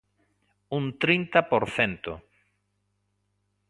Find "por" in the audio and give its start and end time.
1.51-1.63